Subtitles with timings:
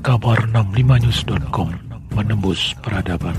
[0.00, 1.76] Kabar 65news.com
[2.16, 3.36] menembus peradaban.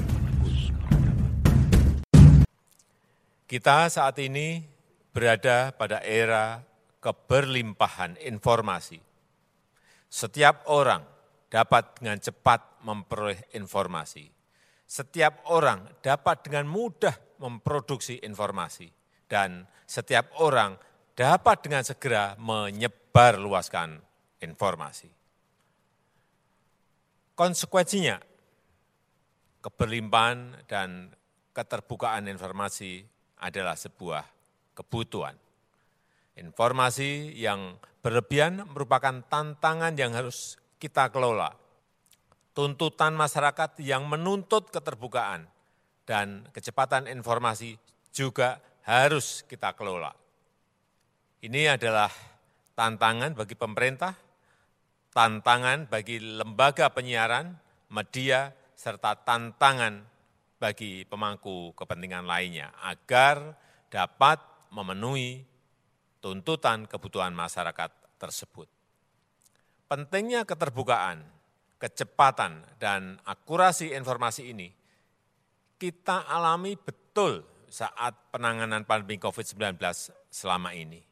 [3.50, 4.62] Kita saat ini
[5.10, 6.62] berada pada era
[7.02, 9.02] keberlimpahan informasi.
[10.06, 11.02] Setiap orang
[11.50, 14.30] dapat dengan cepat memperoleh informasi.
[14.86, 18.86] Setiap orang dapat dengan mudah memproduksi informasi.
[19.26, 20.78] Dan setiap orang
[21.18, 23.98] dapat dengan segera menyebarluaskan
[24.46, 25.21] informasi.
[27.42, 28.22] Konsekuensinya,
[29.66, 31.10] keberlimpahan dan
[31.58, 33.02] keterbukaan informasi
[33.42, 34.22] adalah sebuah
[34.78, 35.34] kebutuhan.
[36.38, 41.50] Informasi yang berlebihan merupakan tantangan yang harus kita kelola.
[42.54, 45.50] Tuntutan masyarakat yang menuntut keterbukaan
[46.06, 47.74] dan kecepatan informasi
[48.14, 50.14] juga harus kita kelola.
[51.42, 52.14] Ini adalah
[52.78, 54.14] tantangan bagi pemerintah,
[55.12, 57.56] tantangan bagi lembaga penyiaran,
[57.92, 60.08] media, serta tantangan
[60.58, 63.56] bagi pemangku kepentingan lainnya agar
[63.92, 64.40] dapat
[64.72, 65.44] memenuhi
[66.24, 68.70] tuntutan kebutuhan masyarakat tersebut.
[69.92, 71.20] Pentingnya keterbukaan,
[71.76, 74.72] kecepatan, dan akurasi informasi ini
[75.76, 79.82] kita alami betul saat penanganan pandemi COVID-19
[80.30, 81.11] selama ini.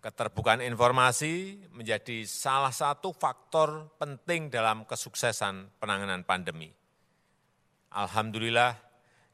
[0.00, 6.72] Keterbukaan informasi menjadi salah satu faktor penting dalam kesuksesan penanganan pandemi.
[7.92, 8.80] Alhamdulillah,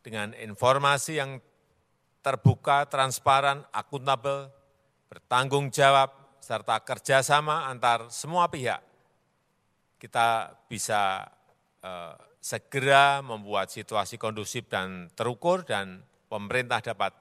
[0.02, 1.38] dengan informasi yang
[2.18, 4.50] terbuka, transparan, akuntabel,
[5.06, 6.10] bertanggung jawab,
[6.42, 8.82] serta kerjasama antar semua pihak,
[10.02, 11.30] kita bisa
[11.82, 17.14] eh, segera membuat situasi kondusif dan terukur dan pemerintah dapat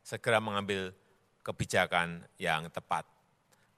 [0.00, 0.96] segera mengambil
[1.40, 3.08] kebijakan yang tepat.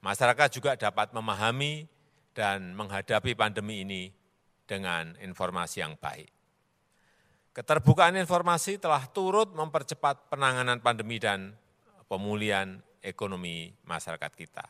[0.03, 1.87] Masyarakat juga dapat memahami
[2.35, 4.11] dan menghadapi pandemi ini
[4.67, 6.27] dengan informasi yang baik.
[7.53, 11.53] Keterbukaan informasi telah turut mempercepat penanganan pandemi dan
[12.09, 14.65] pemulihan ekonomi masyarakat kita.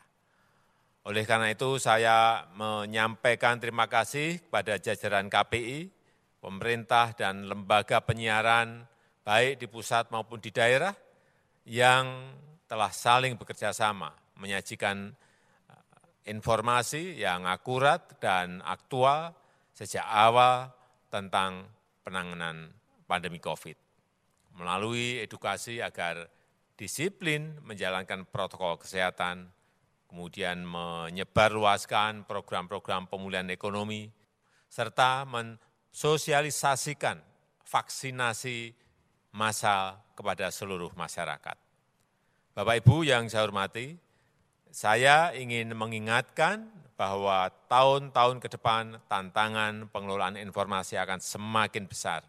[1.08, 5.88] Oleh karena itu, saya menyampaikan terima kasih kepada jajaran KPI,
[6.40, 8.84] pemerintah, dan lembaga penyiaran,
[9.24, 10.92] baik di pusat maupun di daerah,
[11.64, 12.32] yang
[12.64, 15.12] telah saling bekerja sama menyajikan
[15.70, 19.34] eh, informasi yang akurat dan aktual
[19.74, 20.70] sejak awal
[21.10, 21.66] tentang
[22.06, 22.70] penanganan
[23.06, 23.76] pandemi COVID.
[24.54, 26.30] Melalui edukasi agar
[26.78, 29.50] disiplin menjalankan protokol kesehatan,
[30.06, 34.10] kemudian menyebarluaskan program-program pemulihan ekonomi,
[34.70, 37.18] serta mensosialisasikan
[37.66, 38.70] vaksinasi
[39.34, 41.63] massal kepada seluruh masyarakat.
[42.54, 43.98] Bapak Ibu yang saya hormati,
[44.70, 52.22] saya ingin mengingatkan bahwa tahun-tahun ke depan tantangan pengelolaan informasi akan semakin besar.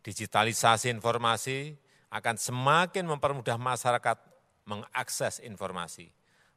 [0.00, 1.76] Digitalisasi informasi
[2.08, 4.16] akan semakin mempermudah masyarakat
[4.64, 6.08] mengakses informasi.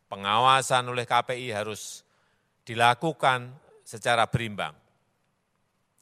[0.08, 2.08] Pengawasan oleh KPI harus
[2.64, 3.52] dilakukan
[3.84, 4.72] secara berimbang.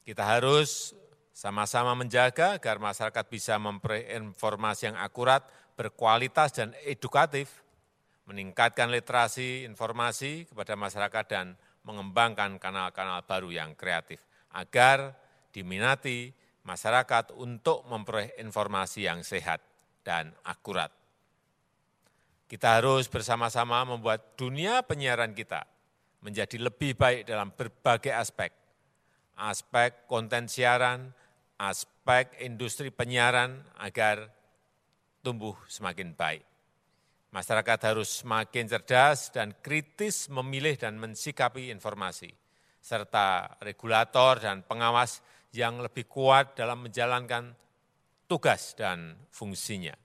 [0.05, 0.93] Kita harus
[1.33, 5.41] sama-sama menjaga agar masyarakat bisa memperoleh informasi yang akurat,
[5.73, 7.63] berkualitas, dan edukatif
[8.29, 11.45] meningkatkan literasi informasi kepada masyarakat dan
[11.83, 14.23] mengembangkan kanal-kanal baru yang kreatif
[14.55, 15.11] agar
[15.51, 16.31] diminati
[16.63, 19.59] masyarakat untuk memperoleh informasi yang sehat
[20.01, 20.89] dan akurat.
[22.47, 25.67] Kita harus bersama-sama membuat dunia penyiaran kita
[26.23, 28.51] menjadi lebih baik dalam berbagai aspek.
[29.35, 31.11] Aspek konten siaran,
[31.59, 34.31] aspek industri penyiaran agar
[35.23, 36.43] tumbuh semakin baik.
[37.33, 42.29] Masyarakat harus semakin cerdas dan kritis memilih dan mensikapi informasi,
[42.77, 45.23] serta regulator dan pengawas
[45.55, 47.57] yang lebih kuat dalam menjalankan
[48.29, 49.97] tugas dan fungsinya.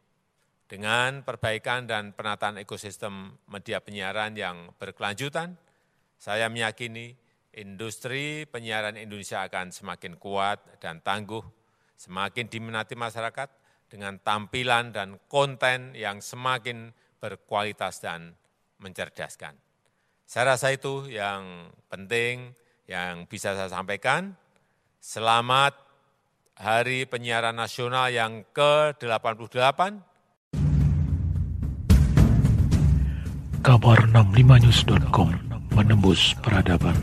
[0.69, 5.53] Dengan perbaikan dan penataan ekosistem media penyiaran yang berkelanjutan,
[6.17, 7.13] saya meyakini
[7.57, 11.45] industri penyiaran Indonesia akan semakin kuat dan tangguh,
[11.97, 18.37] semakin diminati masyarakat dengan tampilan dan konten yang semakin berkualitas dan
[18.79, 19.57] mencerdaskan.
[20.29, 22.53] Saya rasa itu yang penting
[22.85, 24.37] yang bisa saya sampaikan.
[25.01, 25.73] Selamat
[26.59, 29.81] Hari Penyiaran Nasional yang ke-88.
[33.65, 35.29] Kabar 65news.com
[35.75, 36.97] menembus peradaban.